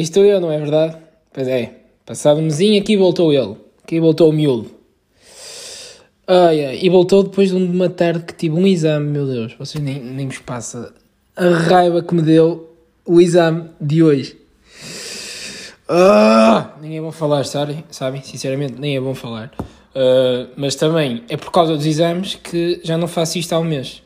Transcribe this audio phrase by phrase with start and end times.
[0.00, 0.94] Estou eu, não é verdade?
[1.32, 1.72] Pois é,
[2.04, 3.56] passado mesinho aqui voltou ele.
[3.82, 4.70] Aqui voltou o miúdo.
[6.26, 9.54] Ai, ai, e voltou depois de uma tarde que tive um exame, meu Deus.
[9.58, 10.92] Vocês nem, nem vos passa
[11.34, 12.76] a raiva que me deu
[13.06, 14.36] o exame de hoje.
[15.88, 17.82] Ah, nem é bom falar, sabem?
[17.90, 18.22] sabem?
[18.22, 19.50] Sinceramente, nem é bom falar.
[19.94, 23.64] Uh, mas também é por causa dos exames que já não faço isto há um
[23.64, 24.02] mês.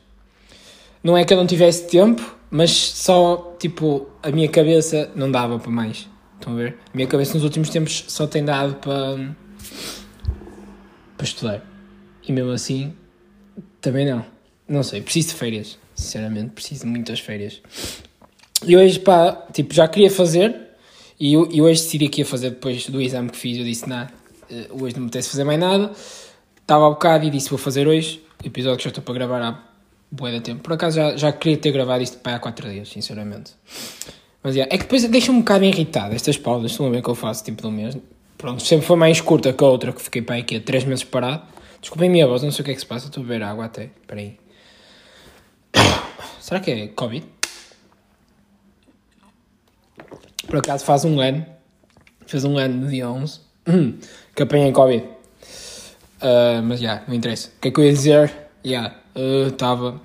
[1.02, 5.59] Não é que eu não tivesse tempo, mas só, tipo, a minha cabeça não dava
[5.59, 6.09] para mais.
[6.34, 6.78] Estão a ver?
[6.92, 9.36] A minha cabeça nos últimos tempos só tem dado para,
[11.16, 11.64] para estudar.
[12.26, 12.92] E mesmo assim,
[13.80, 14.24] também não.
[14.66, 15.78] Não sei, preciso de férias.
[15.95, 17.60] Sinceramente, preciso de muitas férias.
[18.66, 20.54] E hoje, pá, tipo, já queria fazer.
[21.18, 23.59] E, e hoje decidi que ia fazer depois do exame que fiz.
[23.59, 24.12] Eu disse, nada,
[24.70, 25.92] hoje não me apetece fazer mais nada.
[26.60, 28.24] Estava há bocado e disse, vou fazer hoje.
[28.42, 29.70] Episódio que já estou para gravar há
[30.11, 30.63] boa de tempo.
[30.63, 33.53] Por acaso já, já queria ter gravado isto para há 4 dias, sinceramente.
[34.43, 37.09] Mas yeah, é que depois deixa-me um bocado irritado estas pausas, estão a ver que
[37.09, 37.97] eu faço tipo um mês.
[38.37, 41.05] Pronto, sempre foi mais curta que a outra, que fiquei para aqui há 3 meses
[41.05, 41.43] parado.
[41.81, 43.43] Desculpem a minha voz, não sei o que é que se passa, estou a beber
[43.43, 43.85] água até.
[43.85, 44.38] Espera aí.
[46.41, 47.27] Será que é Covid?
[50.47, 51.47] Por acaso faz um ano,
[52.27, 53.41] fez um ano no dia 11,
[54.35, 55.05] que apanhei Covid.
[55.05, 57.49] Uh, mas já, yeah, não interessa.
[57.57, 58.33] O que é que eu ia dizer?
[58.65, 58.95] Yeah,
[59.49, 59.90] estava.
[59.90, 60.01] Uh,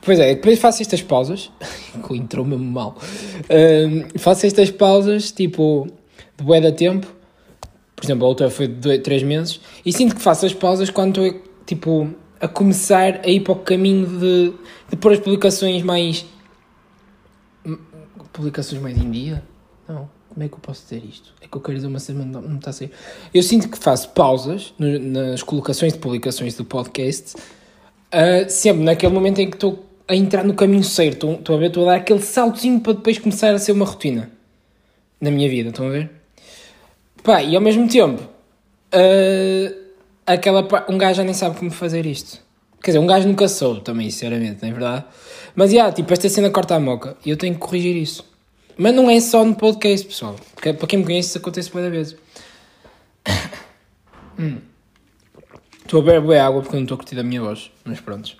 [0.00, 1.50] pois é, depois faço estas pausas,
[2.10, 2.96] entrou mesmo mal.
[3.44, 5.86] Uh, faço estas pausas, tipo,
[6.36, 7.06] de bué da tempo.
[7.94, 9.60] Por exemplo, a outra foi de 3 meses.
[9.86, 13.56] E sinto que faço as pausas quando estou, tipo, a começar a ir para o
[13.56, 14.52] caminho de,
[14.90, 16.26] de pôr as publicações mais.
[18.32, 19.42] Publicações mais em dia?
[19.88, 20.10] Não.
[20.28, 21.34] Como é que eu posso dizer isto?
[21.42, 22.90] É que eu quero dizer uma semana, não, não está a sair.
[23.34, 27.36] Eu sinto que faço pausas no, nas colocações de publicações do podcast,
[28.12, 31.32] uh, sempre naquele momento em que estou a entrar no caminho certo.
[31.32, 34.30] Estou a ver, estou a dar aquele saltozinho para depois começar a ser uma rotina
[35.20, 35.70] na minha vida.
[35.70, 36.10] Estão a ver?
[37.22, 39.74] Pá, e ao mesmo tempo, uh,
[40.26, 42.40] aquela um gajo já nem sabe como fazer isto.
[42.82, 45.04] Quer dizer, um gajo nunca soube também, sinceramente, não é verdade?
[45.54, 48.24] Mas, já, yeah, tipo, esta cena corta a moca e eu tenho que corrigir isso.
[48.76, 50.34] Mas não é só no podcast, pessoal.
[50.52, 52.16] Porque, para quem me conhece, isso acontece muitas vezes.
[54.38, 54.71] hum.
[55.92, 57.70] Estou a beber água porque não estou a curtir a minha voz.
[57.84, 58.34] Mas pronto.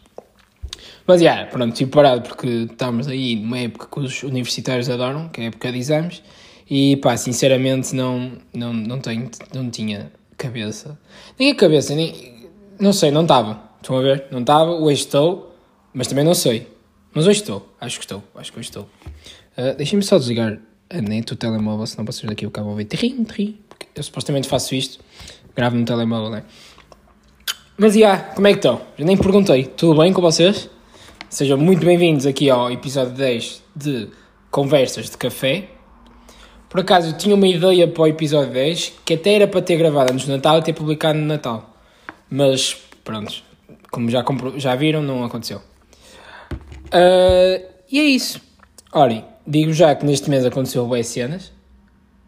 [1.06, 5.28] Mas, já, yeah, pronto, tive parado porque estamos aí numa época que os universitários adoram,
[5.28, 6.22] que é a época de exames.
[6.70, 10.98] E, pá, sinceramente, não, não, não, tenho, não tinha cabeça.
[11.38, 12.48] Nem a cabeça, nem...
[12.80, 13.62] Não sei, não estava.
[13.82, 14.28] Estão a ver?
[14.30, 15.54] Não estava, hoje estou,
[15.92, 16.66] mas também não sei.
[17.12, 18.88] Mas hoje estou, acho que estou, acho que hoje estou.
[19.58, 20.58] Uh, Deixem-me só desligar
[20.88, 24.48] a net, o telemóvel, senão vocês daqui o cabo ouvir trim, trim, porque eu supostamente
[24.48, 25.04] faço isto,
[25.54, 26.44] gravo no telemóvel, né?
[27.82, 28.80] Mas, já, como é que estão?
[28.96, 30.70] Eu nem perguntei, tudo bem com vocês?
[31.28, 34.08] Sejam muito bem-vindos aqui ao episódio 10 de
[34.52, 35.64] Conversas de Café.
[36.68, 39.76] Por acaso, eu tinha uma ideia para o episódio 10, que até era para ter
[39.78, 41.74] gravado antes do Natal e ter publicado no Natal.
[42.30, 43.42] Mas, pronto,
[43.90, 44.24] como já,
[44.58, 45.60] já viram, não aconteceu.
[46.86, 48.40] Uh, e é isso.
[48.92, 51.50] Olhem, digo já que neste mês aconteceu boas cenas.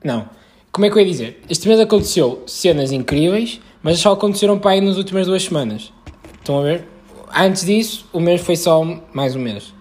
[0.02, 0.28] Não.
[0.72, 1.42] Como é que eu ia dizer?
[1.48, 5.92] Este mês aconteceu cenas incríveis, mas só aconteceram para aí nas últimas duas semanas.
[6.38, 6.88] Estão a ver?
[7.36, 9.74] Antes disso, o mês foi só mais um mês.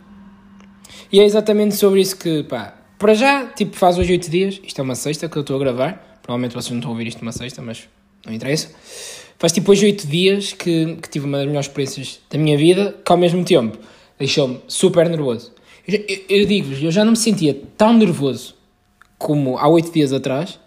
[1.09, 4.59] E é exatamente sobre isso que, pá, para já, tipo, faz hoje 8 dias.
[4.61, 6.19] Isto é uma sexta que eu estou a gravar.
[6.21, 7.87] Provavelmente vocês não estão a ouvir isto uma sexta, mas
[8.25, 8.71] não interessa.
[9.39, 12.93] Faz tipo hoje 8 dias que, que tive uma das melhores experiências da minha vida,
[13.05, 13.77] que ao mesmo tempo
[14.19, 15.53] deixou-me super nervoso.
[15.87, 18.53] Eu, eu, eu digo-vos, eu já não me sentia tão nervoso
[19.17, 20.59] como há 8 dias atrás,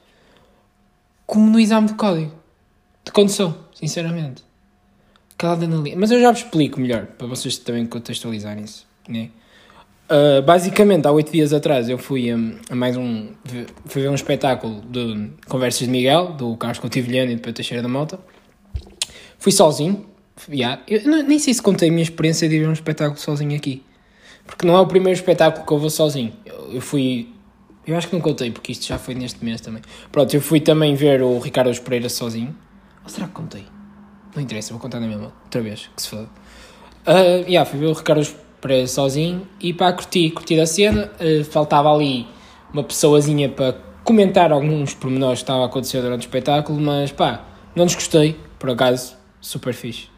[1.27, 2.33] como no exame de código
[3.07, 4.45] de condução, sinceramente.
[5.35, 5.97] Aquela adrenalina.
[5.99, 8.85] Mas eu já vos explico melhor, para vocês também contextualizarem isso.
[9.09, 9.31] Né?
[10.11, 13.29] Uh, basicamente, há 8 dias atrás, eu fui a, mais um.
[13.87, 17.83] Fui ver um espetáculo de Conversas de Miguel, do Carlos Coutinho e do Pedro Teixeira
[17.83, 18.19] da Mota.
[19.39, 20.07] Fui sozinho.
[20.49, 20.83] Yeah.
[20.89, 23.83] Eu não, nem sei se contei a minha experiência de ver um espetáculo sozinho aqui.
[24.45, 26.33] Porque não é o primeiro espetáculo que eu vou sozinho.
[26.45, 27.29] Eu, eu fui.
[27.87, 29.83] Eu acho que não contei, porque isto já foi neste mês também.
[30.11, 32.55] Pronto, eu fui também ver o Ricardo Pereira sozinho.
[33.07, 33.65] Ou será que contei?
[34.35, 35.33] Não interessa, vou contar na mesma.
[35.45, 36.29] Outra vez, que se foda.
[37.07, 38.27] Uh, yeah, fui ver o Ricardo
[38.61, 41.13] Pereira sozinho e pá, curti, curti da cena.
[41.21, 42.27] Uh, faltava ali
[42.73, 47.45] uma pessoazinha para comentar alguns pormenores que estavam a acontecer durante o espetáculo, mas pá,
[47.77, 50.09] não desgostei, por acaso, super fixe.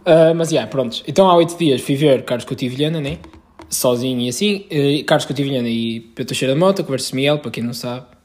[0.00, 1.00] Uh, mas, yeah, pronto.
[1.06, 3.18] Então, há oito dias fui ver Carlos Coutinho Vilhena, né?
[3.70, 4.66] Sozinho e assim.
[4.72, 8.17] Uh, Carlos Coutinho Vilhena e Pedro Teixeira da Mota, Conversa Miguel, para quem não sabe.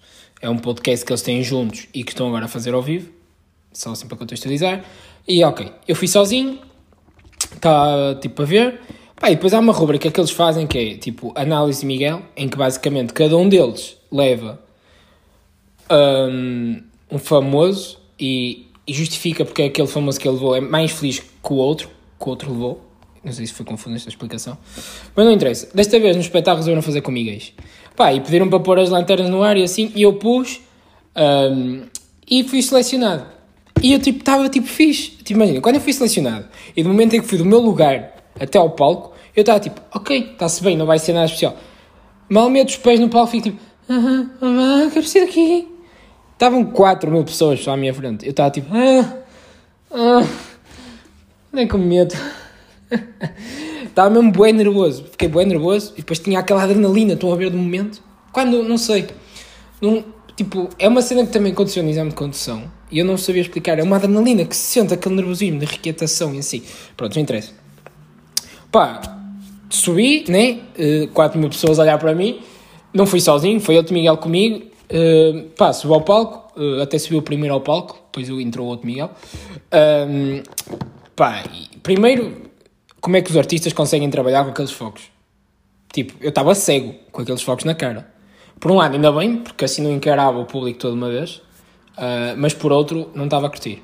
[0.44, 3.10] É um podcast que eles têm juntos e que estão agora a fazer ao vivo.
[3.72, 4.84] Só assim para contextualizar.
[5.26, 6.60] E, ok, eu fui sozinho.
[7.56, 8.82] Está, tipo, a ver.
[9.16, 12.50] Pá, e depois há uma rubrica que eles fazem que é tipo Análise Miguel, em
[12.50, 14.60] que basicamente cada um deles leva
[15.90, 20.92] um, um famoso e, e justifica porque é aquele famoso que ele levou é mais
[20.92, 21.88] feliz que o outro,
[22.20, 22.86] que o outro levou.
[23.24, 24.58] Não sei se foi confuso esta explicação.
[25.16, 25.70] Mas não interessa.
[25.74, 27.40] Desta vez no espetáculo resolveram fazer com Miguel.
[27.96, 30.60] Pá, e pediram para pôr as lanternas no ar e assim, e eu pus
[31.16, 31.84] um,
[32.30, 33.26] e fui selecionado.
[33.82, 35.12] E eu tipo, estava tipo fixe.
[35.12, 38.14] Tipo, imagina, quando eu fui selecionado e do momento em que fui do meu lugar
[38.40, 41.56] até ao palco, eu estava tipo, ok, está-se bem, não vai ser nada especial.
[42.30, 43.60] Mal meto os pés no palco, fico tipo,
[43.90, 45.68] aham, ah, quero ser aqui.
[46.34, 48.26] Estavam 4 mil pessoas à minha frente.
[48.26, 49.18] Eu estava tipo, ah,
[49.92, 50.28] ah,
[51.52, 52.16] nem com medo.
[53.94, 55.06] Estava mesmo bem nervoso.
[55.12, 58.02] Fiquei bem nervoso e depois tinha aquela adrenalina, estão a ver do momento.
[58.32, 59.06] Quando, não sei,
[59.80, 60.04] não,
[60.36, 63.44] tipo, é uma cena que também aconteceu no exame de condução e eu não sabia
[63.44, 63.78] explicar.
[63.78, 66.64] É uma adrenalina que se sente aquele nervosismo de requietação em si.
[66.98, 67.52] Pronto, não interessa.
[68.72, 69.00] Pá,
[69.70, 70.62] subi, né?
[70.76, 72.40] Uh, 4 mil pessoas a olhar para mim.
[72.92, 74.66] Não fui sozinho, foi outro Miguel comigo.
[74.90, 79.12] Uh, pá, subi ao palco, uh, até subiu primeiro ao palco, depois entrou outro Miguel.
[79.72, 80.42] Um,
[81.16, 81.44] pá,
[81.84, 82.52] primeiro
[83.04, 85.12] como é que os artistas conseguem trabalhar com aqueles focos?
[85.92, 88.08] Tipo, eu estava cego com aqueles focos na cara.
[88.62, 91.42] Por um lado, ainda bem, porque assim não encarava o público toda uma vez,
[91.98, 93.84] uh, mas por outro, não estava a curtir.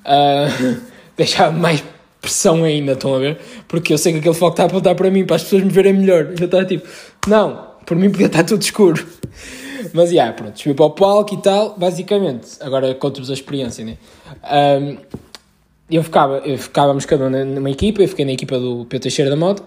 [0.00, 0.80] Uh,
[1.14, 1.84] deixava mais
[2.22, 3.38] pressão ainda, estão a ver?
[3.68, 5.70] Porque eu sei que aquele foco está a apontar para mim, para as pessoas me
[5.70, 6.32] verem melhor.
[6.38, 6.88] Eu estava tipo,
[7.26, 9.06] não, por mim podia estar tudo escuro.
[9.92, 12.48] Mas, já, yeah, pronto, subi para o palco e tal, basicamente.
[12.62, 13.98] Agora conto-vos a experiência, né?
[14.42, 15.18] Um, ah,
[15.96, 19.30] eu ficava, eu ficávamos cada um numa equipa, eu fiquei na equipa do Pedro Teixeira
[19.30, 19.62] da Moto,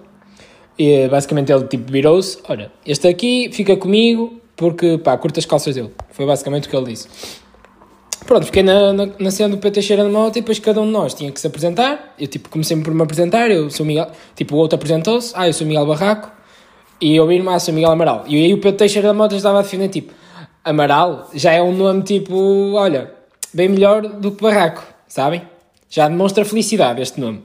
[0.77, 5.73] e basicamente ele tipo virou-se, olha, este aqui fica comigo porque, pá, curta as calças
[5.73, 5.91] dele.
[6.11, 7.07] Foi basicamente o que ele disse.
[8.25, 10.85] Pronto, fiquei na, na, na cena do Pedro Teixeira da Moto e depois cada um
[10.85, 12.13] de nós tinha que se apresentar.
[12.19, 15.53] Eu, tipo, comecei por me apresentar, eu sou Miguel, tipo, o outro apresentou-se, ah, eu
[15.53, 16.31] sou Miguel Barraco,
[17.01, 18.23] e eu vi-me, ah, sou Miguel Amaral.
[18.27, 20.13] E aí o Pedro Teixeira da Moto estava a defender, tipo,
[20.63, 23.11] Amaral já é um nome, tipo, olha,
[23.51, 25.41] bem melhor do que Barraco, sabem?
[25.91, 27.39] Já demonstra felicidade este nome.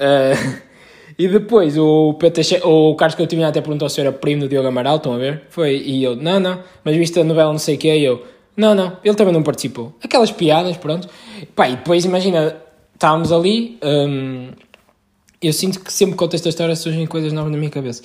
[0.00, 0.60] Uh,
[1.16, 4.96] e depois o, PT, o Carlos Coutinho até perguntou se era primo do Diogo Amaral,
[4.96, 5.44] estão a ver?
[5.48, 8.26] Foi, e eu, não, não, mas visto a novela não sei o que, eu,
[8.56, 9.94] não, não, ele também não participou.
[10.02, 11.08] Aquelas piadas, pronto.
[11.54, 12.56] Pá, e depois imagina,
[12.92, 14.48] estávamos ali, um,
[15.40, 18.02] eu sinto que sempre que conto esta história surgem coisas novas na minha cabeça.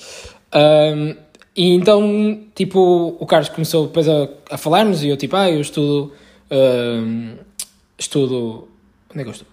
[0.54, 1.16] Um,
[1.56, 5.60] e então, tipo, o Carlos começou depois a, a falarmos e eu, tipo, ah, eu
[5.60, 6.12] estudo,
[6.50, 7.34] um,
[7.98, 8.68] estudo
[9.12, 9.46] Onde é que eu estou?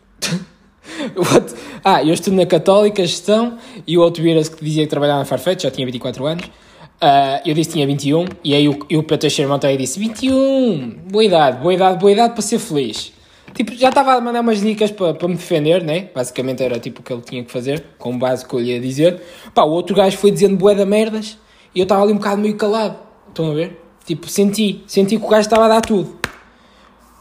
[1.84, 5.26] ah, eu estudo na Católica, gestão, e o outro vira-se que dizia que trabalhava na
[5.26, 6.46] Farfetch, já tinha 24 anos.
[6.46, 11.00] Uh, eu disse que tinha 21, e aí o, o Pedro Teixeira Monteiro disse: 21,
[11.10, 13.14] boa idade, boa idade, boa idade para ser feliz.
[13.54, 16.10] Tipo, já estava a mandar umas dicas para, para me defender, né?
[16.14, 18.80] Basicamente era tipo o que ele tinha que fazer, com base que eu lhe ia
[18.80, 19.22] dizer.
[19.54, 21.38] Pá, o outro gajo foi dizendo bué da merdas,
[21.74, 22.98] e eu estava ali um bocado meio calado.
[23.30, 23.82] Estão a ver?
[24.06, 26.18] Tipo, senti, senti que o gajo estava a dar tudo.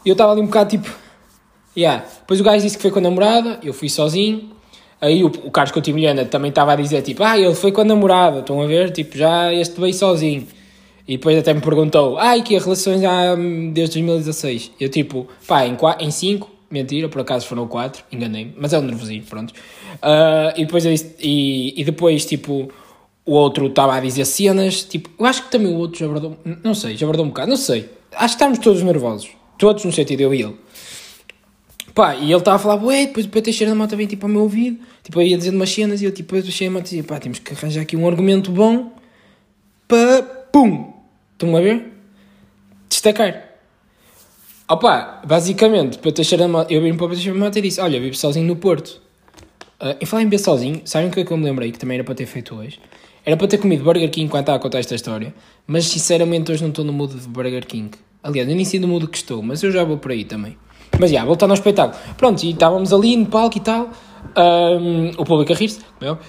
[0.05, 0.89] E eu estava ali um bocado tipo
[1.75, 2.05] Yeah.
[2.21, 4.49] Depois o gajo disse que foi com a namorada, eu fui sozinho.
[5.01, 7.85] Aí o, o Carlos Coutinho também estava a dizer, tipo, ah, ele foi com a
[7.85, 8.91] namorada, estão a ver?
[8.91, 10.45] Tipo, já este veio sozinho.
[11.07, 13.33] E depois até me perguntou, ah, e que relações já
[13.73, 14.71] desde 2016?
[14.79, 18.79] Eu tipo, pá, em 5, em cinco, mentira, por acaso foram 4, enganei-me, mas é
[18.79, 19.51] um nervosinho, pronto.
[19.95, 20.85] Uh, e, depois,
[21.19, 22.69] e, e depois, tipo,
[23.25, 26.37] o outro estava a dizer cenas, tipo, eu acho que também o outro já abordou,
[26.63, 27.89] não sei, já abordou um bocado, não sei.
[28.11, 30.55] Acho que estávamos todos nervosos, todos no sentido, eu e ele.
[31.99, 34.25] Pá, e ele estava a falar, ué, depois o Pedro Teixeira da Mota vem tipo
[34.25, 36.79] ao meu ouvido, tipo, eu ia dizendo umas cenas e eu tipo, Pedro Teixeira da
[36.79, 38.93] Mota dizia, pá, temos que arranjar aqui um argumento bom
[39.85, 40.93] para, pum,
[41.33, 41.91] estão a ver?
[42.87, 43.49] Destacar.
[44.69, 47.81] Opa, basicamente, Pedro Teixeira da Mota, eu vim para o Teixeira da Mota e disse,
[47.81, 49.01] olha, vivo sozinho no Porto.
[49.81, 51.79] Uh, em falar em beber sozinho, sabem o que é que eu me lembrei, que
[51.79, 52.79] também era para ter feito hoje?
[53.25, 55.35] Era para ter comido Burger King enquanto estava a contar esta história,
[55.67, 57.91] mas sinceramente hoje não estou no mood de Burger King.
[58.23, 60.55] Aliás, eu nem sei no mood que estou, mas eu já vou por aí também.
[60.97, 61.99] Mas já, voltando ao espetáculo.
[62.17, 63.89] Pronto, e estávamos ali no palco e tal,
[64.35, 66.19] um, o público a rir-se, uh,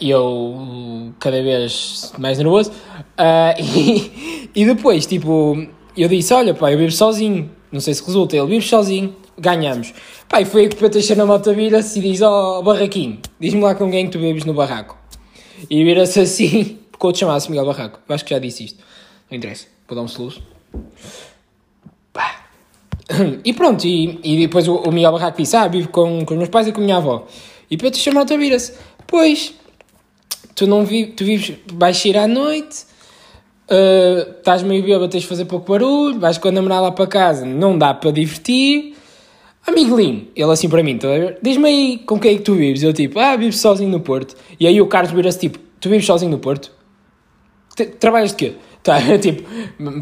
[0.00, 2.70] eu cada vez mais nervoso.
[2.70, 5.66] Uh, e, e, depois, tipo,
[5.96, 9.92] eu disse: Olha, pá, eu vivo sozinho, não sei se resulta, ele vive sozinho, ganhamos.
[10.28, 12.62] Pá, e foi aí que o Pedro Teixeira na moto vira-se e diz: Ó, oh,
[12.62, 14.96] barraquinho, diz-me lá com quem que tu vives no barraco.
[15.70, 18.82] E vira-se assim, porque o outro chamava-se Miguel Barraco, eu acho que já disse isto,
[19.30, 20.42] não interessa, vou dar um soluço.
[23.44, 26.38] E pronto, e, e depois o, o Miguel Barraco disse: Ah, vivo com, com os
[26.38, 27.26] meus pais e com a minha avó.
[27.70, 28.74] E depois te chamou-te a vira-se:
[29.06, 29.54] Pois,
[30.54, 32.84] tu não vi, tu vives, vais sair à noite,
[33.70, 37.06] uh, estás meio bêbado, tens de fazer pouco barulho, vais com a namorada lá para
[37.06, 38.96] casa, não dá para divertir.
[39.64, 40.98] Amiguinho, ele assim para mim?
[41.40, 42.82] Diz-me aí com quem é que tu vives.
[42.82, 44.34] Eu tipo, ah, vivo sozinho no Porto.
[44.58, 46.72] E aí o Carlos vira-se tipo, tu vives sozinho no Porto?
[48.00, 48.52] Trabalhas de quê?
[48.82, 49.44] Tá, tipo,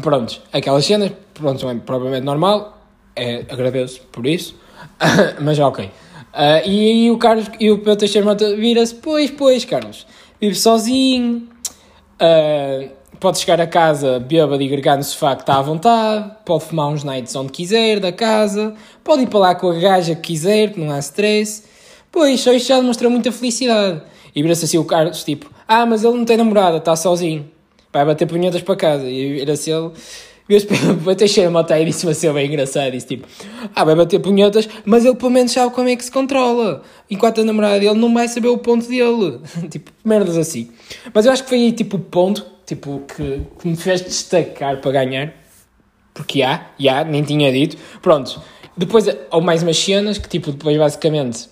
[0.01, 2.80] pronto, aquelas cenas, pronto, é provavelmente normal,
[3.15, 4.55] é, agradeço por isso,
[5.41, 5.89] mas ok.
[6.33, 10.07] Ah, e aí o Carlos e o Pedro Teixeira Mota vira-se, pois, pois, Carlos,
[10.39, 11.47] vive sozinho,
[12.19, 12.87] ah,
[13.19, 16.87] pode chegar a casa bêbado e gregar no sofá que está à vontade, pode fumar
[16.87, 20.73] uns nights onde quiser da casa, pode ir para lá com a gaja que quiser,
[20.73, 21.63] que não há stress.
[22.11, 24.01] Pois, só isto já demonstra muita felicidade.
[24.35, 27.49] E vira-se assim o Carlos, tipo, ah, mas ele não tem namorada, está sozinho.
[27.93, 29.07] Vai bater punhetas para casa.
[29.07, 29.91] E vira-se ele,
[31.03, 33.27] para Teixeira Mota e disse-me assim, bem engraçado, disse tipo,
[33.75, 36.83] ah, vai bater punhetas, mas ele pelo menos sabe como é que se controla.
[37.09, 39.39] Enquanto a namorada dele não vai saber o ponto dele.
[39.69, 40.69] tipo, merdas assim.
[41.13, 44.81] Mas eu acho que foi aí, tipo, o ponto, tipo, que, que me fez destacar
[44.81, 45.33] para ganhar.
[46.13, 47.77] Porque há, já, nem tinha dito.
[48.01, 48.41] Pronto.
[48.75, 51.50] Depois, houve mais umas cenas que, tipo, depois basicamente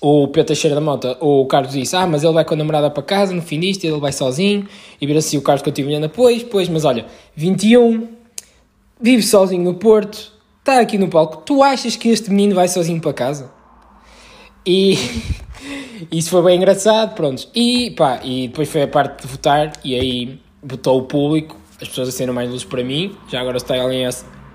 [0.00, 2.90] o Pedro Teixeira da Mota, o Carlos disse, ah, mas ele vai com a namorada
[2.90, 4.66] para casa no fim disto, ele vai sozinho,
[5.00, 8.08] e vira assim o Carlos tive olhando, pois, pois, mas olha, 21,
[9.00, 13.00] vive sozinho no Porto, está aqui no palco, tu achas que este menino vai sozinho
[13.00, 13.50] para casa?
[14.66, 14.96] E
[16.10, 17.48] isso foi bem engraçado, pronto.
[17.54, 21.88] E pá, e depois foi a parte de votar, e aí votou o público, as
[21.88, 24.08] pessoas acenderam mais luzes para mim, já agora se está alguém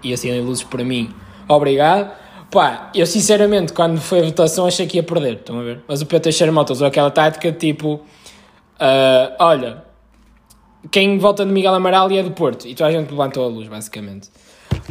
[0.03, 1.10] e acendem luzes para mim,
[1.48, 2.12] obrigado.
[2.51, 5.82] Pá, eu sinceramente, quando foi a votação, achei que ia perder, estão a ver?
[5.88, 8.01] Mas o Pedro Teixeira Mota usou aquela tática tipo,
[8.79, 9.84] ah, olha,
[10.89, 13.48] quem vota de Miguel Amaral e é do Porto, e toda a gente levantou a
[13.48, 14.29] luz, basicamente.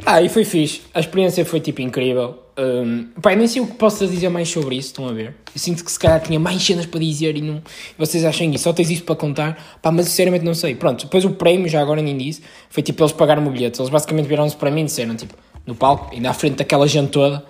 [0.06, 0.82] Ah, e foi fixe.
[0.94, 2.38] A experiência foi tipo incrível.
[2.56, 5.36] Um, pá, nem sei o que posso dizer mais sobre isso, estão a ver?
[5.54, 7.62] Eu sinto que se calhar tinha mais cenas para dizer e não.
[7.96, 8.64] Vocês acham isso?
[8.64, 9.78] Só tens isso para contar?
[9.80, 10.74] Pá, mas sinceramente não sei.
[10.74, 13.80] Pronto, depois o prémio, já agora nem disse, foi tipo eles pagaram o bilhete.
[13.80, 15.34] Eles basicamente vieram-se para mim e disseram, tipo,
[15.68, 17.44] no palco, ainda à frente daquela gente toda.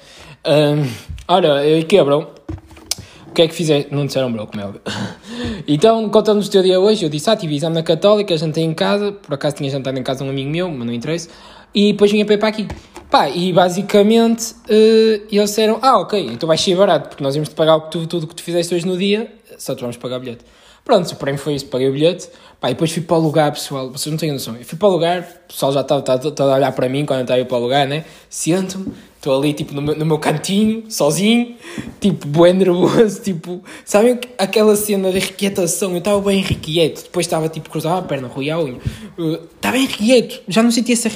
[0.45, 0.91] Um,
[1.29, 2.27] olha, e que bro?
[3.29, 3.95] O que é que fizeste?
[3.95, 4.83] Não disseram bro, como é óbvio.
[5.69, 8.75] Então, contando o teu dia hoje, eu disse, ah, tive exame na Católica, jantei em
[8.75, 11.29] casa, por acaso tinha jantado em casa um amigo meu, mas não interessa,
[11.73, 12.67] e depois vinha para aqui.
[13.09, 17.55] Pá, e basicamente eh, eles disseram, ah, ok, então vai ser barato, porque nós íamos-te
[17.55, 20.45] pagar tudo o que tu fizeste hoje no dia, só te vamos pagar bilhete.
[20.88, 23.90] Pronto, prémio foi isso, paguei o bilhete, pá, e depois fui para o lugar, pessoal,
[23.90, 26.73] vocês não têm noção, eu fui para o lugar, o pessoal já estava a olhar
[26.73, 29.75] para mim quando eu estava a ir para o lugar, né, sento-me, estou ali, tipo,
[29.75, 31.57] no meu, no meu cantinho, sozinho,
[32.00, 37.26] tipo, bem nervoso, tipo, sabem que- aquela cena de irrequietação, eu estava bem irrequieto, depois
[37.26, 38.78] estava, tipo, cruzava a perna, ruía a unha,
[39.57, 41.11] estava irrequieto, já não sentia essa,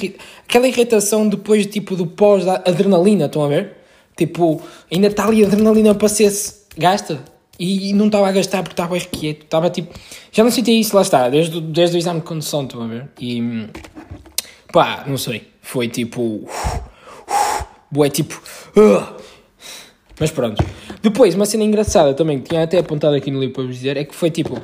[0.47, 3.77] aquela irritação depois, tipo, do pós da adrenalina, estão a ver?
[4.15, 4.61] Tipo,
[4.91, 6.31] ainda está ali a adrenalina para ser
[6.77, 9.93] gasta, e não estava a gastar porque estava irrequieto, estava, tipo,
[10.31, 13.09] já não sentia isso, lá está, desde, desde o exame de condução, estão a ver?
[13.19, 13.67] E,
[14.71, 16.47] pá, não sei, foi tipo...
[17.91, 18.41] Bué, tipo.
[18.75, 19.17] "Ugh".
[20.19, 20.63] Mas pronto.
[21.01, 23.97] Depois, uma cena engraçada também, que tinha até apontado aqui no livro para vos dizer,
[23.97, 24.59] é que foi tipo.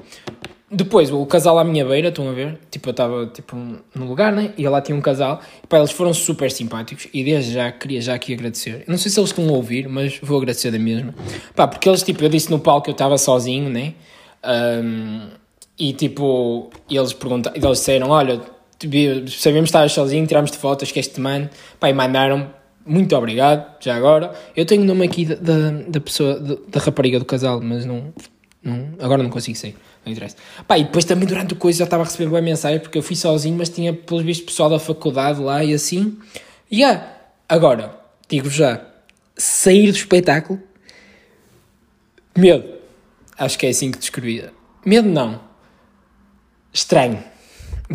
[0.71, 2.59] Depois, o casal à minha beira, estão a ver?
[2.69, 4.53] Tipo, eu estava tipo, no lugar, né?
[4.57, 5.41] E lá tinha um casal.
[5.63, 7.07] E pá, eles foram super simpáticos.
[7.13, 8.83] E desde já, queria já aqui agradecer.
[8.87, 11.13] Não sei se eles estão a ouvir, mas vou agradecer da mesma.
[11.55, 13.93] Pá, porque eles, tipo, eu disse no palco que eu estava sozinho, né?
[14.43, 15.29] Ahm,
[15.77, 18.39] e tipo, eles perguntaram, eles disseram: Olha,
[19.27, 21.49] sabemos que estavas sozinho, tirámos-te fotos, que este mano.
[21.79, 24.33] Pá, e mandaram muito obrigado, já agora.
[24.55, 27.85] Eu tenho o nome aqui da, da, da pessoa, da, da rapariga do casal, mas
[27.85, 28.13] não,
[28.63, 28.89] não.
[28.99, 30.35] Agora não consigo sair, não interessa.
[30.67, 33.03] Pá, e depois também durante o coisa já estava a receber boa mensagem porque eu
[33.03, 36.17] fui sozinho, mas tinha pelos vistos pessoal da faculdade lá e assim.
[36.69, 37.15] E yeah.
[37.47, 38.85] agora, digo já,
[39.35, 40.61] sair do espetáculo,
[42.37, 42.79] medo.
[43.37, 44.51] Acho que é assim que descrevia.
[44.85, 45.41] Medo não.
[46.73, 47.23] Estranho.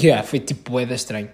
[0.01, 1.31] Yeah, foi tipo boeda estranho.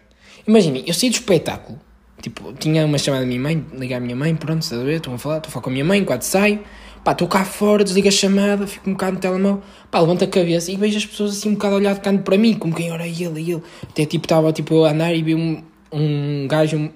[0.46, 1.80] Imaginem, eu saí do espetáculo.
[2.22, 4.96] Tipo, tinha uma chamada da minha mãe, liguei à minha mãe, pronto, estás a ver?
[4.96, 6.60] Estou a falar, estou a falar com a minha mãe, quando saio.
[7.02, 9.62] Pá, estou cá fora, desligo a chamada, fico um bocado no telemóvel.
[9.90, 12.36] Pá, levanto a cabeça e vejo as pessoas assim um bocado olhar de canto para
[12.36, 13.62] mim, como quem ora ele, ele.
[13.88, 16.90] Até tipo, estava tipo eu a andar e vi um, um gajo, um-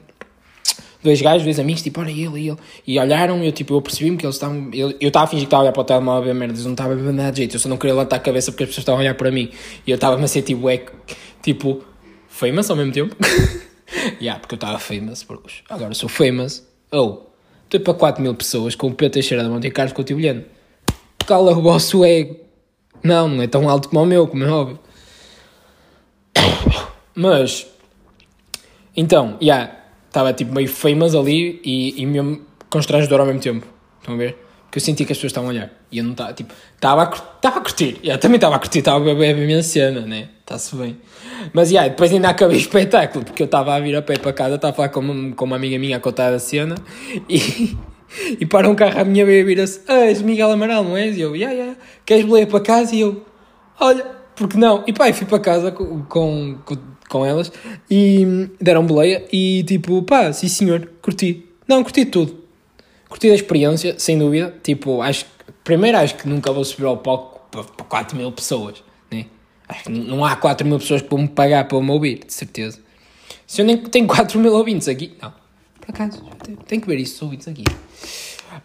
[1.02, 2.56] dois gajos, dois amigos, tipo, olha ele, ele.
[2.86, 4.68] E olharam, eu tipo, eu percebi-me que eles estavam.
[4.74, 6.64] Eu estava a fingir que estava a olhar para o telemóvel a ver merdas, eu
[6.66, 8.64] não estava a ver nada de jeito, eu só não queria levantar a cabeça porque
[8.64, 9.48] as pessoas estavam a olhar para mim.
[9.86, 10.84] E eu estava-me a ser tipo, é,
[11.42, 11.82] tipo,
[12.28, 13.16] famous ao mesmo tempo.
[14.20, 16.66] yeah, porque eu estava famous, porque agora sou famous.
[16.92, 17.22] Oh,
[17.64, 20.44] estou para 4 mil pessoas com o Pedro Teixeira da Monte Carlos Coutinho
[21.26, 22.36] Cala o vosso ego.
[23.02, 24.78] Não, não é tão alto como o meu, como é óbvio.
[27.14, 27.66] Mas,
[28.96, 33.66] então, já, yeah, estava tipo meio famous ali e, e mesmo constrangedor ao mesmo tempo.
[34.00, 34.43] Estão a ver?
[34.74, 37.04] Porque eu senti que as pessoas estavam a olhar e eu não estava, tipo, estava
[37.04, 37.96] a, estava a curtir.
[38.02, 40.30] Yeah, também estava a curtir, estava a beber a minha cena, né?
[40.40, 40.96] Está-se bem.
[41.52, 44.32] Mas, yeah, depois ainda acabei o espetáculo porque eu estava a vir a pé para
[44.32, 46.74] casa, estava a falar com uma, com uma amiga minha a contar a cena
[47.28, 47.76] e,
[48.40, 51.16] e para um carro à minha e vira-se: Ah, és Miguel Amaral, não és?
[51.16, 51.78] E eu: yeah, yeah.
[52.04, 52.96] queres boleia para casa?
[52.96, 53.24] E eu:
[53.78, 54.04] Olha,
[54.34, 54.82] porque não?
[54.88, 56.58] E pá, fui para casa com, com,
[57.08, 57.52] com elas
[57.88, 61.48] e deram boleia e tipo, pá, sim senhor, curti.
[61.68, 62.43] Não, curti tudo.
[63.14, 64.52] Curti a experiência, sem dúvida.
[64.60, 65.24] Tipo, acho
[65.62, 69.26] primeiro acho que nunca vou subir ao palco para, para 4 mil pessoas, né?
[69.68, 72.34] Acho que não há 4 mil pessoas que vão me pagar para me ouvir, de
[72.34, 72.80] certeza.
[73.46, 75.32] Se eu nem tenho 4 mil ouvintes aqui, não.
[75.80, 76.24] Por acaso,
[76.66, 77.62] tenho que ver isso, ouvintes aqui.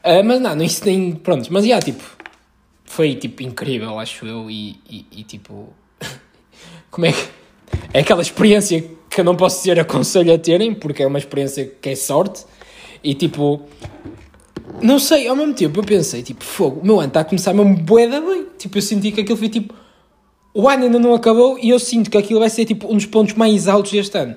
[0.04, 1.12] Uh, mas não, isso nem.
[1.12, 2.04] Pronto, mas já, tipo,
[2.86, 5.72] foi tipo incrível, acho eu, e, e, e tipo.
[6.90, 7.30] como é que.
[7.94, 11.72] É aquela experiência que eu não posso dizer aconselho a terem, porque é uma experiência
[11.80, 12.46] que é sorte,
[13.04, 13.70] e tipo.
[14.82, 17.54] Não sei, ao mesmo tempo eu pensei, tipo, fogo, o meu ano está a começar
[17.54, 18.48] mesmo boeda bem.
[18.58, 19.74] Tipo, eu senti que aquilo foi tipo.
[20.54, 23.06] O ano ainda não acabou e eu sinto que aquilo vai ser tipo um dos
[23.06, 24.36] pontos mais altos deste ano.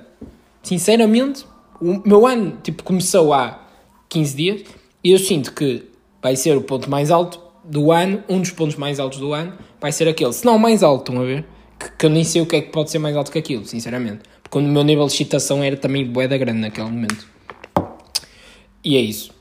[0.62, 1.44] Sinceramente,
[1.80, 3.66] o meu ano tipo, começou há
[4.08, 4.62] 15 dias
[5.02, 5.84] e eu sinto que
[6.22, 9.52] vai ser o ponto mais alto do ano, um dos pontos mais altos do ano,
[9.80, 10.32] vai ser aquele.
[10.32, 11.44] Se não o mais alto, estão a ver?
[11.78, 13.64] Que, que, eu nem sei o que é que pode ser mais alto que aquilo,
[13.64, 14.20] sinceramente.
[14.42, 17.26] Porque o meu nível de excitação era também boeda grande naquele momento.
[18.84, 19.32] E é isso.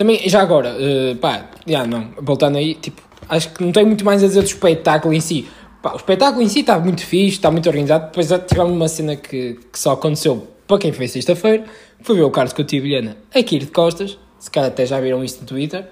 [0.00, 4.02] Também, já agora, uh, pá, já não, voltando aí, tipo, acho que não tenho muito
[4.02, 5.46] mais a dizer do espetáculo em si.
[5.82, 8.06] Pá, o espetáculo em si está muito fixe, está muito organizado.
[8.06, 11.66] Depois tivemos uma cena que, que só aconteceu para quem fez sexta-feira,
[12.00, 14.18] foi ver o Carlos Coutinho Vilhena aqui de costas.
[14.38, 15.86] Se calhar até já viram isto no Twitter.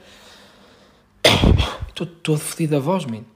[1.88, 3.26] Estou todo fodido a voz, mano.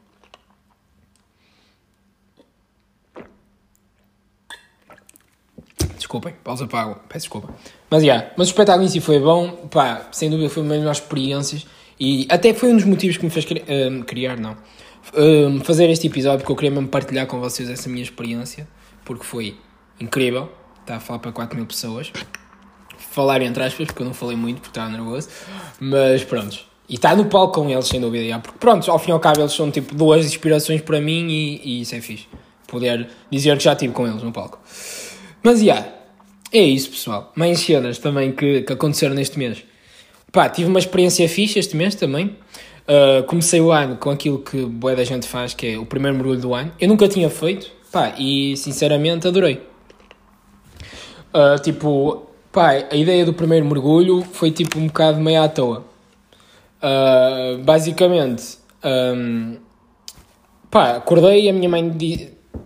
[5.99, 7.55] Desculpem, pausa para água, peço desculpa.
[7.93, 10.79] Mas, yeah, mas o espetáculo em si foi bom, pá, sem dúvida foi uma das
[10.79, 11.67] melhores experiências
[12.01, 14.57] e até foi um dos motivos que me fez criar, um, criar não,
[15.15, 18.67] um, fazer este episódio, porque eu queria mesmo partilhar com vocês essa minha experiência,
[19.05, 19.59] porque foi
[20.01, 22.11] incrível, está a falar para 4 mil pessoas,
[22.97, 25.29] falar entre aspas, porque eu não falei muito, porque estava nervoso,
[25.79, 29.11] mas pronto, e está no palco com eles, sem dúvida, já, porque pronto, ao fim
[29.11, 32.27] e ao cabo eles são tipo duas inspirações para mim e, e isso é fixe,
[32.67, 34.59] poder dizer que já estive com eles no palco.
[35.43, 36.02] Mas, já, yeah,
[36.53, 37.33] é isso, pessoal.
[37.35, 39.65] Mais cenas também que, que aconteceram neste mês.
[40.31, 42.37] Pá, tive uma experiência fixe este mês também.
[42.83, 46.17] Uh, comecei o ano com aquilo que boa da gente faz, que é o primeiro
[46.17, 46.73] mergulho do ano.
[46.81, 49.61] Eu nunca tinha feito, pá, e sinceramente adorei.
[51.33, 55.85] Uh, tipo, pá, a ideia do primeiro mergulho foi tipo um bocado meio à toa.
[56.83, 59.57] Uh, basicamente, um,
[60.71, 61.89] pá, acordei e a minha mãe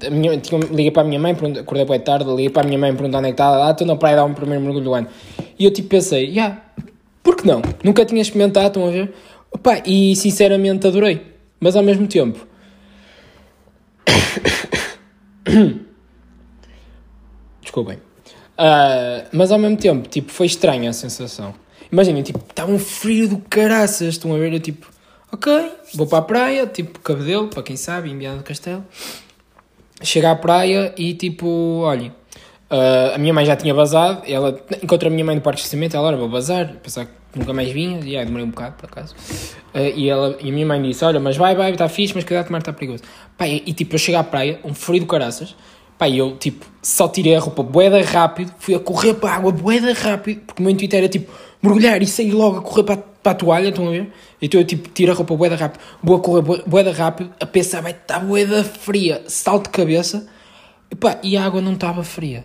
[0.04, 2.78] a minha, tinha, liguei para a minha mãe, acordei boa tarde, liguei para a minha
[2.78, 4.84] mãe perguntar onde é que está, ah, estou na praia a dar um primeiro mergulho
[4.84, 5.08] do ano.
[5.58, 6.62] E eu tipo pensei, yeah,
[7.22, 7.62] por que não?
[7.82, 9.14] Nunca tinha experimentado, estão a ver?
[9.50, 11.22] Opa, e sinceramente adorei,
[11.58, 12.46] mas ao mesmo tempo.
[17.62, 17.96] Desculpem.
[18.58, 21.54] Uh, mas ao mesmo tempo, tipo, foi estranha a sensação.
[21.90, 24.52] Imaginem, tipo, estava um frio do caraças, estão a ver?
[24.52, 24.88] Eu tipo,
[25.32, 28.84] ok, vou para a praia, tipo, cabedelo, para quem sabe, enviado do castelo
[30.02, 31.46] chega à praia e tipo,
[31.80, 32.08] olhem,
[32.70, 35.62] uh, a minha mãe já tinha vazado, ela encontra a minha mãe no parque de
[35.62, 38.76] estacionamento, ela, olha, vou vazar, pensar que nunca mais vinha, e aí demorei um bocado,
[38.76, 39.14] por acaso,
[39.74, 42.24] uh, e, ela, e a minha mãe disse, olha, mas vai, vai, está fixe, mas
[42.24, 43.02] cuidado, tomar está perigoso.
[43.40, 45.54] E, tipo, eu chego à praia, um frio do caraças,
[45.98, 49.34] pá, e eu, tipo, só tirei a roupa boeda rápido, fui a correr para a
[49.36, 51.30] água boeda rápido, porque o meu intuito era, tipo,
[51.66, 54.12] mergulhar e sair logo a correr para, para a toalha, estão a ver?
[54.40, 57.80] Então eu tipo tiro a roupa boeda rápido, vou a correr boeda rápido, a pensar
[57.82, 60.28] vai estar boeda fria, salto de cabeça,
[60.90, 62.44] e, pá, e a água não estava fria.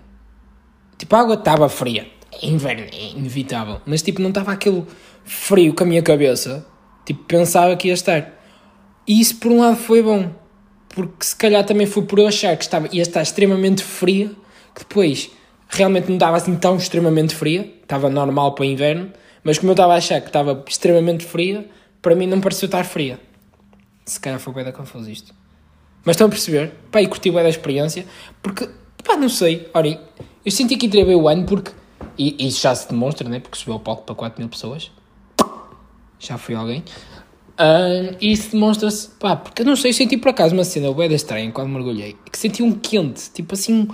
[0.98, 2.08] Tipo, a água estava fria,
[2.42, 4.86] é inverno, é inevitável, mas tipo não estava aquele
[5.24, 6.66] frio com a minha cabeça,
[7.06, 8.40] tipo pensava que ia estar.
[9.08, 10.32] E isso por um lado foi bom,
[10.90, 14.32] porque se calhar também foi por eu achar que estava, ia estar extremamente fria,
[14.74, 15.32] que depois
[15.72, 19.12] realmente não estava assim tão extremamente fria, estava normal para inverno,
[19.44, 21.68] mas como eu estava a achar que estava extremamente fria,
[22.02, 23.20] para mim não pareceu estar fria.
[24.06, 25.34] Se calhar foi bem da confuso isto.
[26.04, 26.74] Mas estão a perceber?
[26.92, 28.06] Pá, e curti bem da experiência,
[28.44, 28.68] porque,
[29.04, 30.00] pá, não sei, olhem,
[30.46, 31.72] eu senti que entrei bem o ano porque,
[32.18, 34.92] e isso já se demonstra, né, porque subiu o palco para 4 mil pessoas,
[36.20, 40.30] já foi alguém, uh, e isso demonstra-se, pá, porque eu não sei, eu senti por
[40.30, 43.88] acaso uma cena bem estranha quando mergulhei, que senti um quente, tipo assim,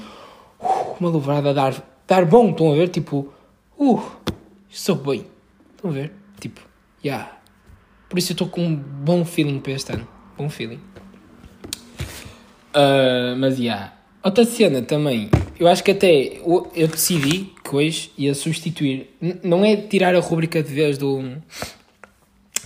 [0.99, 2.89] uma louvada a dar, dar bom, estão a ver?
[2.89, 3.31] Tipo,
[3.77, 4.01] uh,
[4.69, 5.25] estou bem.
[5.75, 6.11] Estão a ver?
[6.39, 6.61] Tipo,
[7.03, 7.11] já.
[7.11, 7.37] Yeah.
[8.09, 10.07] Por isso eu estou com um bom feeling para este ano.
[10.37, 10.79] Bom feeling.
[12.73, 13.63] Uh, mas já.
[13.63, 13.93] Yeah.
[14.23, 15.29] Outra cena também.
[15.59, 16.41] Eu acho que até
[16.75, 19.15] eu decidi que hoje ia substituir.
[19.43, 21.23] Não é tirar a rubrica de vez do,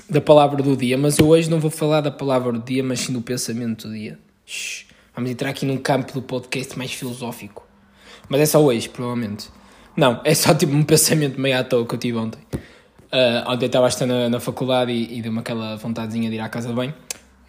[0.10, 3.02] da palavra do dia, mas eu hoje não vou falar da palavra do dia, mas
[3.02, 4.20] sim do pensamento do dia.
[4.46, 4.86] Shhh.
[5.16, 7.71] Vamos entrar aqui num campo do podcast mais filosófico.
[8.30, 9.50] Mas é só hoje, provavelmente.
[9.96, 12.40] Não, é só tipo um pensamento meio à toa que eu tive ontem.
[13.12, 16.40] Uh, ontem estava a estar na, na faculdade e, e deu-me aquela vontadezinha de ir
[16.40, 16.94] à casa de banho.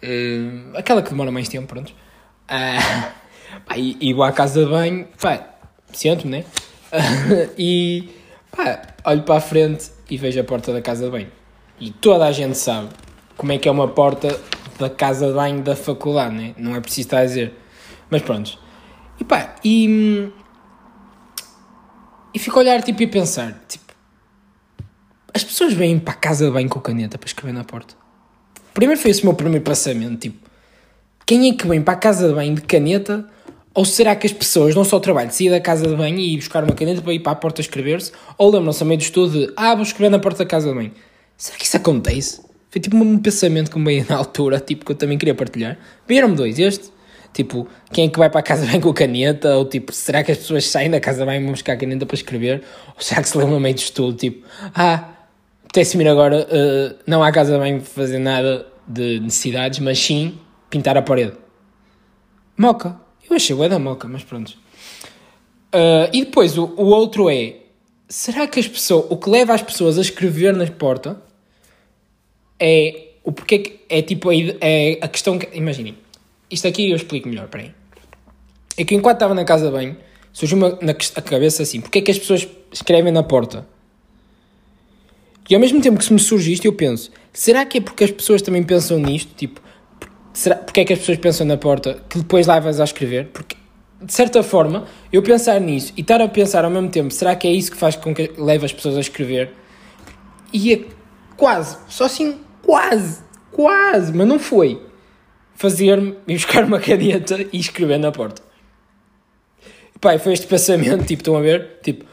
[0.03, 1.91] Uh, aquela que demora mais tempo, pronto.
[2.49, 3.11] Uh,
[3.65, 5.47] pá, e, e vou à casa de banho, pá,
[5.93, 6.45] sento-me, né?
[7.57, 8.09] e
[8.51, 11.31] pá, olho para a frente e vejo a porta da casa de banho.
[11.79, 12.89] E toda a gente sabe
[13.37, 14.39] como é que é uma porta
[14.77, 16.53] da casa de banho da faculdade, né?
[16.57, 17.53] Não é preciso estar a dizer.
[18.09, 18.59] Mas pronto.
[19.19, 20.29] E pá, e.
[22.33, 23.93] E fico a olhar tipo, e a pensar: tipo,
[25.33, 27.95] as pessoas vêm para a casa de banho com caneta para escrever na porta.
[28.73, 30.49] Primeiro foi esse o meu primeiro pensamento: tipo,
[31.25, 33.27] quem é que vem para a casa de banho de caneta?
[33.75, 36.19] Ou será que as pessoas não só o trabalho de sair da casa de banho
[36.19, 38.11] e ir buscar uma caneta para ir para a porta escrever-se?
[38.37, 40.75] Ou lembram-se a meio do estudo de ah, vou escrever na porta da casa de
[40.75, 40.91] banho?
[41.35, 42.41] Será que isso acontece?
[42.69, 45.79] Foi tipo um pensamento que me veio na altura, tipo, que eu também queria partilhar.
[46.07, 46.92] Vieram-me dois, este
[47.33, 49.57] Tipo, quem é que vai para a casa bem com caneta?
[49.57, 52.15] Ou tipo, será que as pessoas saem da casa bem e vão buscar caneta para
[52.15, 52.63] escrever?
[52.95, 54.15] Ou será que se lembram meio de estudo?
[54.15, 55.09] Tipo, ah,
[55.63, 60.37] apetece-me ir agora, uh, não há casa bem fazer nada de necessidades, mas sim
[60.69, 61.33] pintar a parede.
[62.55, 63.01] Moca.
[63.29, 64.49] Eu achei o da moca, mas pronto.
[65.73, 67.55] Uh, e depois o, o outro é,
[68.07, 71.19] será que as pessoas, o que leva as pessoas a escrever na porta
[72.59, 75.97] é o porquê que é tipo a, é a questão que, imaginem,
[76.53, 77.73] isto aqui eu explico melhor, peraí.
[78.77, 79.97] É que enquanto estava na casa de banho,
[80.31, 83.67] surgiu-me na cabeça assim: porque é que as pessoas escrevem na porta?
[85.49, 88.03] E ao mesmo tempo que se me surge isto, eu penso: será que é porque
[88.03, 89.33] as pessoas também pensam nisto?
[89.35, 89.61] Tipo,
[90.33, 93.27] será, porque é que as pessoas pensam na porta que depois levas a escrever?
[93.27, 93.55] Porque,
[94.01, 97.47] de certa forma, eu pensar nisso e estar a pensar ao mesmo tempo: será que
[97.47, 99.51] é isso que faz com que leve as pessoas a escrever?
[100.51, 100.81] E é
[101.35, 104.79] quase, só assim, quase, quase, mas não foi
[105.55, 108.41] fazer-me ir buscar uma caneta e escrever na porta.
[109.95, 111.79] E, pá, foi este pensamento, tipo, estão a ver?
[111.81, 112.05] Tipo,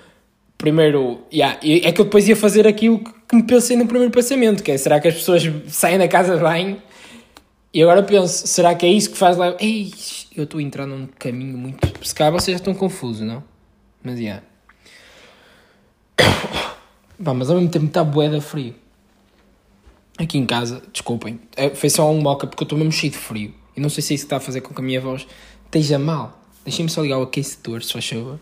[0.57, 4.63] primeiro, yeah, é que eu depois ia fazer aquilo que me pensei no primeiro pensamento,
[4.63, 6.83] que é, será que as pessoas saem da casa de banho?
[7.73, 9.57] E agora penso, será que é isso que faz lá?
[9.61, 9.93] Ei,
[10.37, 11.79] eu estou a entrar num caminho muito...
[12.07, 13.45] Se calhar vocês já estão confusos, não?
[14.03, 14.43] Mas, yeah.
[17.23, 18.75] Pá, mas ao mesmo tempo está boeda frio
[20.25, 23.19] aqui em casa, desculpem, é, foi só um moca porque eu estou mesmo cheio de
[23.19, 25.27] frio e não sei se é isso está a fazer com que a minha voz
[25.65, 26.39] esteja mal.
[26.65, 28.39] Deixem-me só ligar o aquecedor, se faz favor.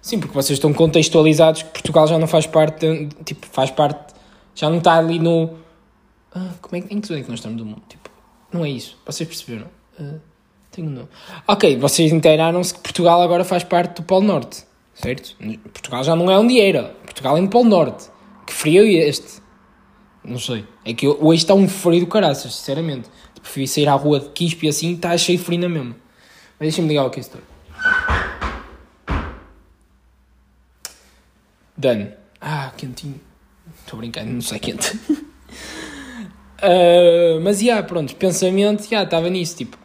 [0.00, 4.14] Sim, porque vocês estão contextualizados que Portugal já não faz parte, tipo, faz parte,
[4.54, 5.58] já não está ali no.
[6.34, 7.82] Ah, como é, em que zona é que nós estamos do mundo?
[7.88, 8.10] Tipo,
[8.52, 9.66] não é isso, vocês perceberam?
[9.98, 10.20] Uh,
[10.70, 11.08] tenho um
[11.46, 15.36] Ok, vocês inteiraram-se que Portugal agora faz parte do Polo Norte, certo?
[15.72, 18.10] Portugal já não é onde era, Portugal é no Polo Norte.
[18.46, 19.42] Que frio é este?
[20.28, 20.64] Não sei.
[20.84, 23.08] É que hoje está um frio do caraças, sinceramente.
[23.34, 25.96] Tipo, fui sair à rua de Quispe e assim, está cheio de frio na mesma.
[26.58, 27.40] Mas deixa-me ligar o aquecedor.
[31.76, 32.10] Done.
[32.40, 33.20] Ah, quentinho.
[33.80, 34.96] Estou brincando, não sei quente.
[36.60, 39.78] uh, mas, já, yeah, pronto, pensamento, já, yeah, estava nisso, tipo,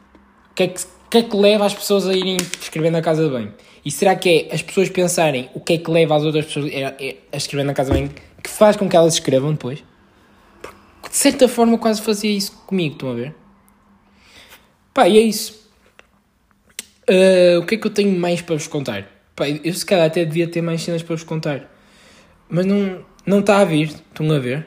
[0.51, 3.23] o que, é que, que é que leva as pessoas a irem escrever na casa
[3.23, 3.53] de banho?
[3.85, 6.65] E será que é as pessoas pensarem o que é que leva as outras pessoas
[6.65, 6.95] a,
[7.31, 9.83] a escrever na casa de banho que faz com que elas escrevam depois?
[11.13, 13.35] De certa forma quase fazia isso comigo, estão a ver?
[14.91, 15.69] Pá, e é isso.
[17.07, 19.07] Uh, o que é que eu tenho mais para vos contar?
[19.35, 21.71] Pá, eu se calhar até devia ter mais cenas para vos contar.
[22.49, 24.65] Mas não, não está a vir, estão a ver?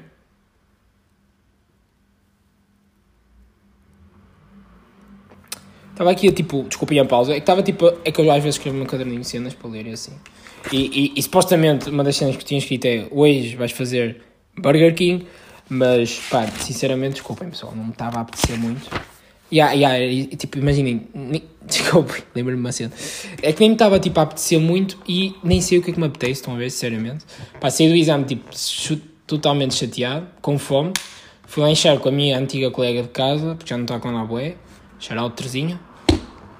[5.90, 8.40] Estava aqui a tipo, desculpem a pausa, é que estava tipo, é que eu às
[8.40, 10.12] vezes escrevo no caderninho de cenas para ler e assim.
[10.72, 14.22] E, e, e supostamente uma das cenas que tinha escrito é hoje vais fazer
[14.56, 15.26] Burger King.
[15.68, 18.88] Mas, pá, sinceramente, desculpem pessoal, não me estava a apetecer muito.
[19.52, 21.07] Yeah, yeah, e, tipo, imaginem,
[21.62, 22.92] desculpem, lembro-me uma cena.
[23.42, 25.94] É que nem me estava tipo, a apetecer muito e nem sei o que é
[25.94, 27.24] que me apetece, estão a ver, sinceramente.
[27.61, 28.44] Pá, saí do exame tipo,
[29.26, 30.92] totalmente chateado, com fome.
[31.46, 34.09] Fui lá encher com a minha antiga colega de casa, porque já não está com
[34.09, 34.57] a boé,
[35.24, 35.79] o Terezinha.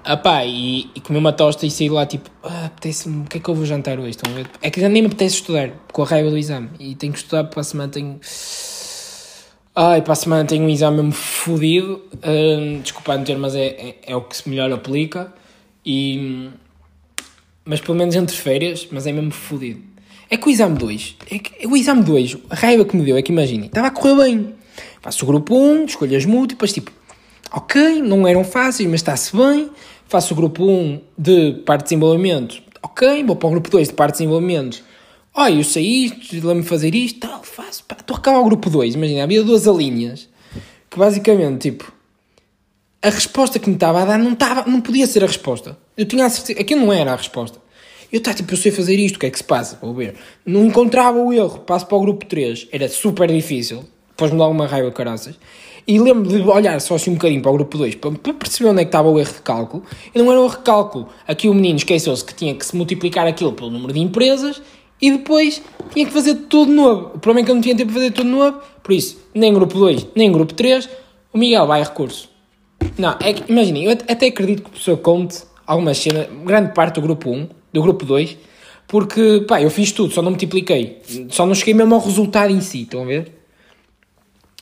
[0.03, 3.39] Ah pá, e, e comi uma tosta e saí lá tipo, ah, apetece-me, o que
[3.39, 4.11] é que eu vou jantar hoje?
[4.11, 4.47] Estão a ver?
[4.61, 6.69] É que nem me apetece estudar, com a raiva do exame.
[6.79, 8.17] E tenho que estudar para a semana, tenho
[9.79, 12.01] Ai, para a semana tenho um exame mesmo fodido.
[12.15, 15.31] Uh, desculpa ter, mas é, é, é, o que se melhor aplica.
[15.85, 16.49] E,
[17.63, 19.79] mas pelo menos entre férias, mas é mesmo fodido.
[20.31, 21.17] É que o exame 2,
[21.61, 24.15] é o exame 2, a raiva que me deu é que imagine, estava a correr
[24.15, 24.55] bem.
[24.99, 26.91] Faço o grupo 1, escolho as múltiplas, tipo,
[27.51, 29.69] ok, não eram fáceis, mas está-se bem.
[30.07, 33.93] Faço o grupo 1 de parte de desenvolvimento, ok, vou para o grupo 2 de
[33.93, 34.83] parte de desenvolvimento
[35.39, 38.95] Olha, eu sei isto, lembro-me fazer isto, tal, faço, estou a acabar o grupo 2,
[38.95, 40.27] imagina, havia duas alíneas,
[40.89, 41.93] que basicamente, tipo,
[43.03, 45.77] a resposta que me estava a dar não, estava, não podia ser a resposta.
[45.95, 47.59] Eu tinha a certeza, aquilo não era a resposta.
[48.11, 49.77] Eu tá, tipo, eu sei fazer isto, o que é que se passa?
[49.79, 50.15] Vou ver.
[50.43, 54.65] Não encontrava o erro, passo para o grupo 3, era super difícil, depois-me dá uma
[54.65, 55.35] raiva caraças.
[55.87, 58.81] E lembro de olhar só assim um bocadinho para o grupo 2 para, perceber onde
[58.81, 59.83] é que estava o erro de cálculo.
[60.13, 61.09] E não era um erro de cálculo.
[61.27, 64.61] Aqui o menino esqueceu-se que tinha que se multiplicar aquilo pelo número de empresas
[65.01, 65.61] e depois
[65.93, 67.11] tinha que fazer tudo novo.
[67.15, 69.53] O problema é que eu não tinha tempo para fazer tudo novo, por isso, nem
[69.53, 70.89] grupo 2, nem grupo 3,
[71.33, 72.29] o Miguel vai a recurso.
[72.97, 76.95] Não, é que, imaginem, eu até acredito que o professor conte algumas cenas, grande parte
[76.95, 78.37] do grupo 1, do grupo 2,
[78.87, 81.01] porque, pá, eu fiz tudo, só não multipliquei.
[81.29, 83.33] Só não cheguei mesmo ao resultado em si, estão a ver?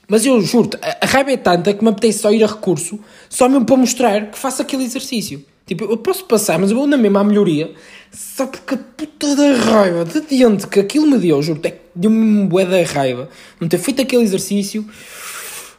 [0.07, 3.47] Mas eu juro a raiva é tanta que me apetece só ir a recurso, só
[3.49, 5.43] mesmo para mostrar que faço aquele exercício.
[5.65, 7.71] Tipo, eu posso passar, mas eu vou na mesma à melhoria,
[8.11, 11.59] só porque a puta da raiva de diante que aquilo me deu, juro,
[11.95, 13.27] deu-me uma bué da raiva,
[13.59, 14.87] não ter feito aquele exercício.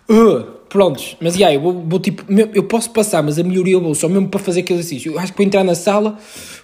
[0.08, 3.80] Uh, prontos, mas yeah, eu vou, vou, tipo, eu posso passar, mas a melhoria eu
[3.80, 5.12] vou só mesmo para fazer aquele exercício.
[5.12, 6.18] Eu acho que vou entrar na sala,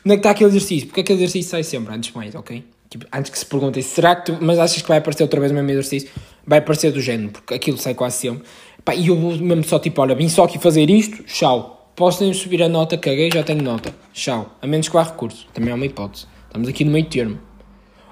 [0.05, 0.89] onde é que está aquele exercício?
[0.89, 2.65] Porque aquele exercício sai sempre, antes de mais, ok?
[2.91, 5.53] Tipo, antes que se perguntem, será que tu, mas achas que vai aparecer outra vez
[5.53, 6.11] o mesmo exercício?
[6.47, 8.43] Vai aparecer do género, porque aquilo sai quase sempre.
[8.85, 11.82] Pá, e eu vou mesmo só tipo, olha, vim só aqui fazer isto, tchau.
[11.94, 13.94] Posso nem subir a nota, caguei, já tenho nota.
[14.12, 14.57] Tchau.
[14.61, 15.46] A menos que vá recurso.
[15.52, 16.26] Também é uma hipótese.
[16.46, 17.38] Estamos aqui no meio termo.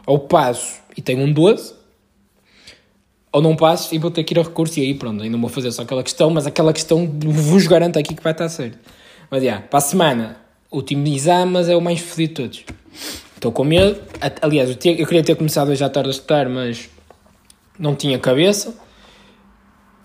[0.07, 1.75] Ou passo e tenho um 12,
[3.33, 5.49] ou não passo e vou ter que ir a recurso e aí pronto, ainda vou
[5.49, 8.79] fazer só aquela questão, mas aquela questão vos garanto aqui que vai estar certo.
[9.31, 10.37] Mas já, yeah, para a semana,
[10.71, 12.65] último exame, mas é o mais fodido de todos.
[13.35, 14.01] Estou com medo.
[14.43, 16.91] Aliás, eu, eu, queria ter começado hoje à tarde a estudar, mas
[17.79, 18.75] não tinha cabeça.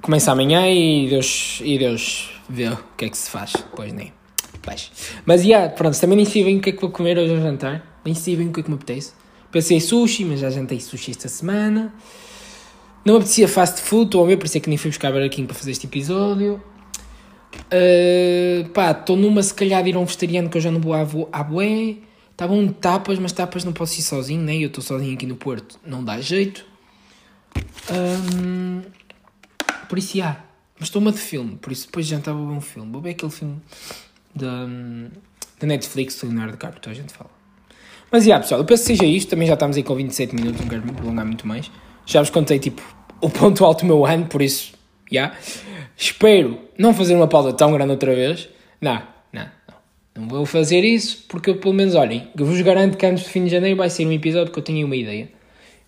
[0.02, 3.54] Começa amanhã e Deus, e Deus vê o que é que se faz.
[3.76, 4.14] Pois nem.
[4.62, 4.92] Pois.
[5.26, 7.42] Mas, yeah, pronto, também nem sei bem o que é que vou comer hoje ao
[7.42, 8.00] jantar.
[8.04, 9.14] Nem sei bem o que é que me apetece.
[9.52, 11.94] Pensei sushi, mas já jantei sushi esta semana.
[13.06, 15.12] Não me apetecia fast food, estou a ver, por isso é que nem fui buscar
[15.14, 16.62] barraquinho para fazer este episódio.
[17.56, 20.82] Uh, pá, estou numa se calhar de ir a um vegetariano que eu já não
[20.82, 21.98] vou à, à bué.
[22.32, 24.58] Estavam tapas, mas tapas não posso ir sozinho, né?
[24.58, 26.66] Eu estou sozinho aqui no Porto, não dá jeito.
[27.90, 28.82] Um,
[29.88, 30.45] por isso, há.
[30.86, 32.92] Mas estou uma de filme, por isso depois já estava a ver um filme.
[32.92, 33.60] Vou ver aquele filme
[34.36, 34.68] da,
[35.60, 37.32] da Netflix do Leonardo DiCaprio, a gente fala.
[38.12, 39.32] Mas, yeah, pessoal, eu penso que seja isto.
[39.32, 41.72] Também já estamos aí com 27 minutos, não quero me prolongar muito mais.
[42.06, 42.84] Já vos contei, tipo,
[43.20, 44.74] o ponto alto do meu ano, por isso,
[45.12, 45.22] já.
[45.22, 45.38] Yeah.
[45.98, 48.48] Espero não fazer uma pausa tão grande outra vez.
[48.80, 49.02] Não,
[50.14, 53.30] não vou fazer isso porque eu, pelo menos, olhem, eu vos garanto que antes do
[53.32, 55.30] fim de janeiro vai ser um episódio que eu tenho uma ideia.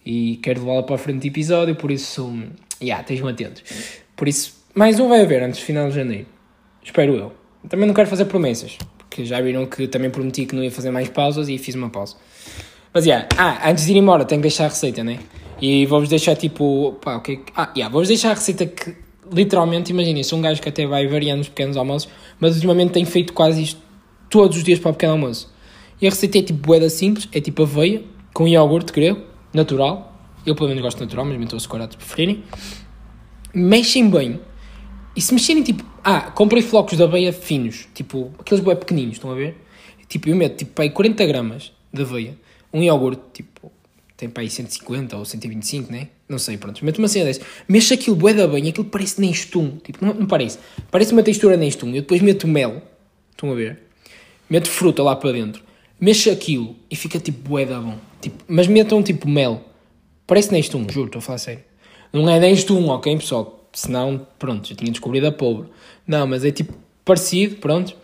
[0.03, 2.33] E quero levá-la para a frente de episódio, por isso,
[2.79, 3.61] já, yeah, estejam atentos.
[4.15, 6.27] Por isso, mais um vai haver antes do final de janeiro.
[6.83, 7.31] Espero eu.
[7.67, 10.91] Também não quero fazer promessas, porque já viram que também prometi que não ia fazer
[10.91, 12.15] mais pausas e fiz uma pausa.
[12.93, 13.27] Mas, yeah.
[13.39, 15.17] ah, antes de ir embora, tenho que deixar a receita, né?
[15.59, 18.95] E vou-vos deixar tipo, pá, o que Ah, yeah, vou-vos deixar a receita que,
[19.33, 22.07] literalmente, imaginem, sou um gajo que até vai variando os pequenos almoços,
[22.39, 23.81] mas ultimamente tenho feito quase isto
[24.29, 25.51] todos os dias para o pequeno almoço.
[25.99, 30.15] E a receita é tipo boeda simples, é tipo aveia, com iogurte grego, natural.
[30.45, 32.43] Eu pelo menos gosto natural, mas meto açucarado se preferirem.
[33.55, 34.39] Mexem bem.
[35.17, 39.31] E se mexerem tipo, ah, comprei flocos de aveia finos, tipo, aqueles boé pequeninos, estão
[39.31, 39.57] a ver?
[40.07, 42.37] Tipo, eu meto tipo aí 40 gramas de aveia,
[42.71, 43.71] um iogurte, tipo,
[44.15, 46.09] tem para aí 150 ou 125, né?
[46.29, 46.83] Não sei, pronto.
[46.85, 47.41] Meto uma cena dessa.
[47.67, 49.77] Mexo aquilo bué da bem, aquilo parece nem estum.
[49.77, 50.57] Tipo, não, não parece.
[50.89, 51.87] Parece uma textura nem estum.
[51.89, 52.81] Eu depois meto mel.
[53.31, 53.87] Estão a ver?
[54.49, 55.63] meto fruta lá para dentro,
[55.99, 57.97] mexo aquilo e fica tipo bué da bom.
[58.21, 59.61] Tipo, mas metam tipo mel.
[60.25, 61.63] Parece Nestum, juro, estou a falar sério.
[62.11, 63.56] Não é Nestum, ok, pessoal?
[63.77, 65.69] Senão, pronto, já tinha descobrido a pobre.
[66.07, 66.73] Não, mas é tipo
[67.05, 67.95] parecido, pronto.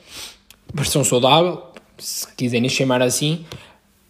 [0.72, 1.64] Versão saudável,
[1.98, 3.44] se quiserem chamar assim.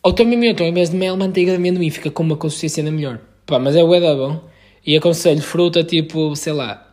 [0.02, 2.92] Ou também metam, em vez de mel, manteiga de amendoim, fica com uma consistência ainda
[2.92, 3.18] melhor.
[3.46, 4.44] Pá, mas é bué da bom.
[4.86, 6.86] E aconselho fruta tipo, sei lá.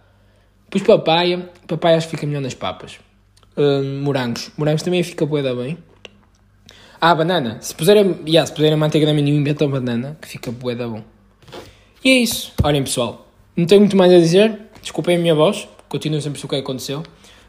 [0.71, 3.01] Pois papaya, papaya acho que fica melhor nas papas.
[3.57, 4.53] Hum, morangos.
[4.57, 5.79] Morangos também fica bué da bem.
[7.01, 7.59] Ah, banana.
[7.61, 11.03] Se puserem, yeah, se puserem manteiga de amendoim, metam banana, que fica bué da bom.
[12.05, 12.53] E é isso.
[12.63, 13.30] Olhem, pessoal.
[13.57, 14.59] Não tenho muito mais a dizer.
[14.81, 15.69] Desculpem a minha voz.
[15.89, 17.03] Continuo sempre o que aconteceu.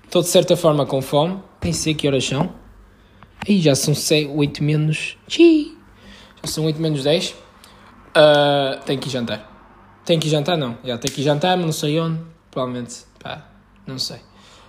[0.03, 1.39] Estou de certa forma com fome.
[1.63, 2.53] Nem sei que horas são.
[3.47, 5.17] Aí já são 6, 8 menos.
[5.27, 7.29] Já são 8 menos 10.
[7.29, 7.35] Uh,
[8.15, 10.01] ah, tenho que ir jantar.
[10.05, 10.77] Tenho que ir jantar, não.
[10.83, 12.19] Já tenho que ir jantar, mas não sei onde.
[12.49, 13.47] Provavelmente, pá,
[13.87, 14.17] não sei.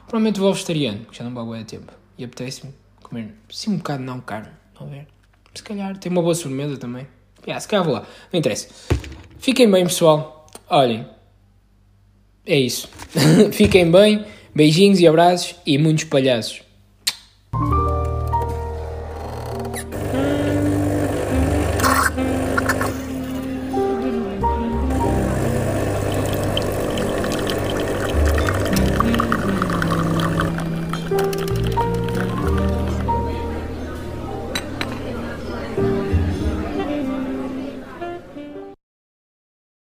[0.07, 1.93] Provavelmente vou vegetariano, que já não vou há tempo.
[2.17, 4.51] E apetece-me comer, sim, um bocado não carne.
[4.79, 5.09] Não ver?
[5.55, 7.07] Se calhar tem uma boa sobremesa também.
[7.45, 8.07] Yeah, se calhar vou lá.
[8.33, 8.69] Não interessa.
[9.39, 10.47] Fiquem bem, pessoal.
[10.69, 11.07] Olhem.
[12.47, 12.89] É isso.
[13.53, 14.25] Fiquem bem.
[14.55, 16.61] Beijinhos e abraços e muitos palhaços.